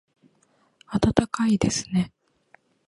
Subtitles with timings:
[0.91, 2.11] 暖かいですね